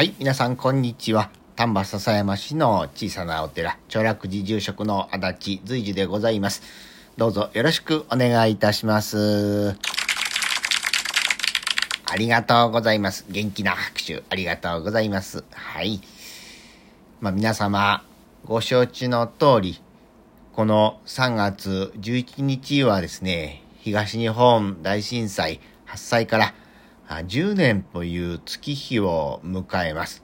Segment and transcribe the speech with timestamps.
[0.00, 1.28] はい、皆さん、こんにちは。
[1.56, 6.62] 丹波篠山市の小さなお寺、長楽寺住職の足立随樹でございます。
[7.18, 9.76] どうぞよろしくお願いいたします。
[12.10, 13.26] ありがとうございます。
[13.28, 15.44] 元気な拍手、ありがとうございます。
[15.52, 16.00] はい。
[17.20, 18.02] まあ、皆様、
[18.46, 19.82] ご承知の通り、
[20.54, 26.54] この3月11日はですね、東日本大震災発災から
[27.18, 30.22] 10年という月日を迎えます。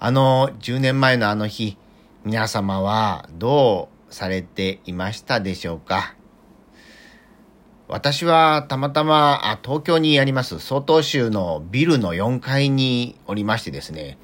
[0.00, 1.78] あの10年前のあの日、
[2.24, 6.16] 皆様はどうされていましたでしょうか？
[7.88, 14.18] 私はたまたま東京にあります曹洞州のビルの4階におりましてですね、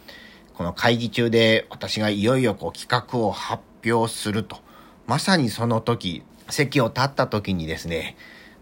[0.54, 4.56] この会議中で私がいよいよこう企画を発表すると、
[5.06, 8.16] まさにその時、席を立った時にですね、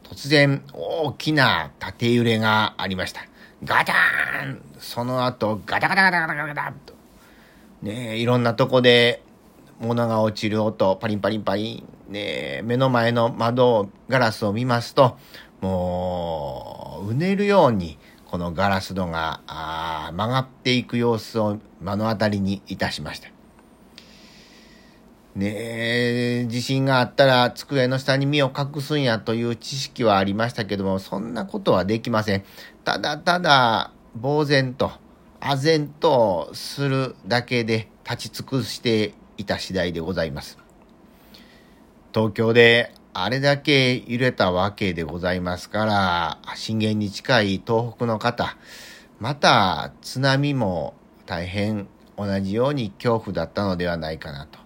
[0.09, 3.27] 突然大きな縦揺れがありました。
[3.65, 6.95] ガターンその後ガタガタガタガタガタガタと。
[7.83, 9.23] ね、いろんなとこで
[9.81, 12.13] 物が落ちる音、パリンパリンパリン。
[12.13, 15.19] ね、目の前の窓ガラスを見ますと、
[15.61, 19.41] もう、うねるように、このガラス戸が
[20.15, 23.29] 曲がっていく様子を目の当たりにいたしました。
[25.37, 32.45] ねえ、地震があったら机の下に身を隠すんやという知識はありましたけども、そんなことはできません。
[32.85, 34.93] ただただ、呆然と、
[35.41, 40.57] 唖然とするだけで立ち尽くしていた次第でございます。
[42.15, 48.57] 東京であれだけ揺れたわけでございますから、震源に近い東北の方、
[49.21, 50.95] また津波も
[51.27, 54.66] 大変同じように恐怖だったのではないかなと。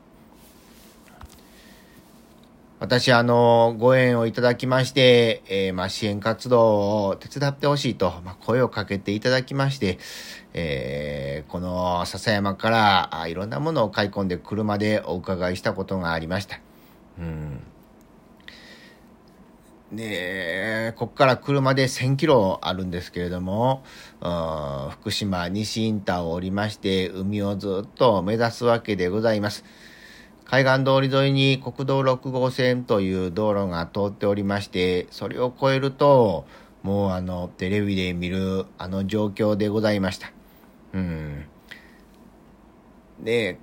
[2.80, 9.98] 私、あの、ご縁をいただきまして、えーまあ、支援活動を手伝ってほしいと、まあ、声をかけていただきまして、
[10.54, 16.60] えーこの笹山からあいろんなものを買い込んで車でお伺いしたことがありました。
[17.18, 17.60] うん。
[19.92, 23.82] で、ここから車で1000キロあるんですけれども、
[24.20, 29.64] うん福島西インターを降りまして、海をずっと目指すわけでございます。
[30.50, 36.44] 海岸通り沿いに国道6号線という道路が通っておりまして、それを越えると、
[36.82, 40.32] もうあの、テレビで見るあの状況でございました。
[40.92, 41.44] うん。
[43.20, 43.60] で、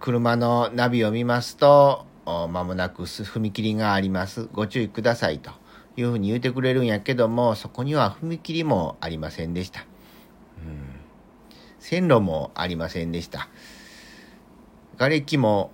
[0.00, 4.50] 車のナビを見ますと、お間もなく踏切があります。
[4.52, 5.50] ご注意くださいと
[5.96, 9.80] いうふうに言うてくれるんやけども、そこには踏切もありませんでした。
[9.80, 11.00] うん。
[11.78, 13.48] 線路もありませんでした。
[14.98, 15.70] 瓦礫も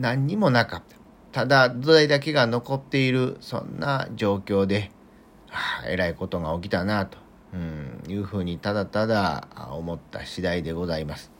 [0.00, 0.96] 何にもなかった。
[1.32, 4.90] ただ土台だけが残っている、そんな状況で、
[5.48, 7.18] はあ、えらいことが起きたなと、
[7.54, 11.30] うん、いうふうにただただ思った次第でございます。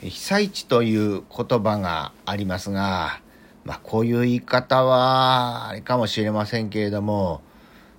[0.00, 3.20] 被災地という言葉がありますが、
[3.64, 7.42] まあ、こういう言い方はあれかもしれませんけれども、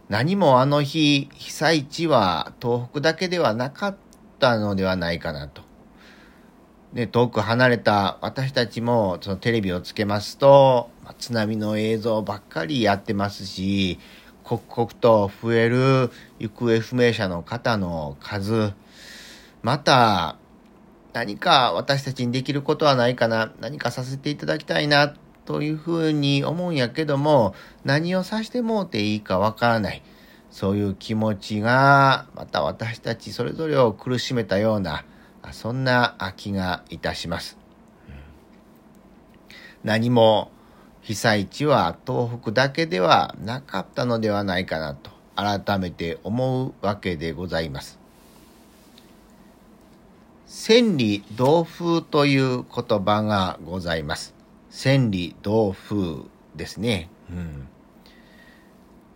[0.08, 3.97] 何もあの日、被災地は東北だけではなかっ
[4.40, 5.69] たのではないかなと。
[6.94, 14.00] で、遠く離れた私たちもそのテレビをつけますと、ま津波の映像ばっかりやってますし、
[14.44, 18.73] 刻々と増える行方不明者の方の数、
[19.61, 20.38] また
[21.13, 25.13] 何か私たちにできることはないかな、何かさせていただきたいな、
[25.45, 30.03] というふうに思うんやけども、何をさしてもうていいかわからない。
[30.51, 35.05] そういう気持ちが、また私たちそれぞれを苦しめたような、
[35.51, 37.57] そんな気がいたします。
[39.83, 40.51] 何も
[41.01, 47.99] 被災地は東北だけではなかったのではないかなと改めて思うわけでございます。
[50.45, 54.34] 千里同風という言葉がございます。
[54.69, 56.23] 千里同風
[56.55, 57.09] ですね。
[57.29, 57.67] うん、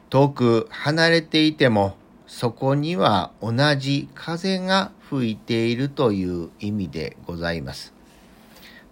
[0.10, 1.98] 遠く離れていても
[2.36, 7.94] そこには同じ風が吹いているという意味でございます。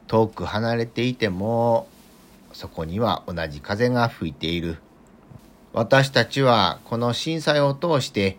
[0.05, 1.87] 遠く離れていても
[2.53, 4.77] そこには同じ風が吹いている。
[5.73, 8.37] 私たちはこの震災を通して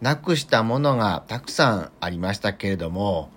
[0.00, 3.30] なくしたものがたくさんありましたけれども、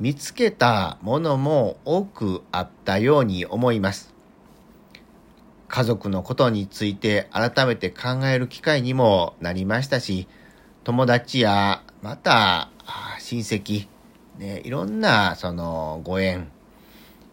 [0.00, 4.12] 見つけたものも多くあったように思います。
[5.68, 10.26] 家族のことについて改めて考える機会にもなりましたし、
[10.88, 12.70] 友達やまた
[13.18, 13.88] 親戚、
[14.38, 16.50] ね、いろんなそのご縁、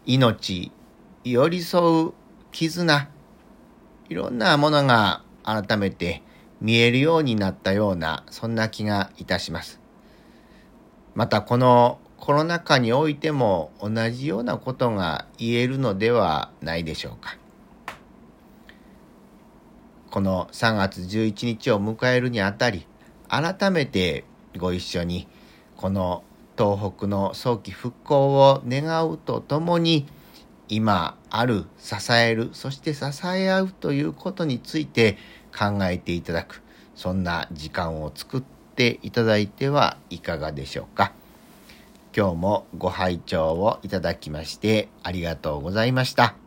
[0.04, 0.70] 命、
[1.24, 2.12] 寄り添う
[2.52, 3.08] 絆、
[4.10, 6.22] いろんなものが改めて
[6.60, 9.80] 見えるようになったような、そんな気がいたします。
[11.14, 17.38] またこのコロナ禍においても同じようなことが言えるのではないでしょうか。
[20.10, 22.86] この3月11日を迎えるにあたり、
[23.28, 24.24] 改めて
[24.56, 25.28] ご一緒に、
[25.76, 26.22] この
[26.56, 30.06] 東北の早期復興を願うとともに、
[30.68, 35.16] 今ある支える、そして支え合うということについて
[35.56, 36.62] 考えていただく、
[36.94, 38.42] そんな時間を作っ
[38.74, 41.12] ていただいてはいかがでしょうか。
[42.16, 46.45] 今日もご拝聴をいただきましてありがとうございました。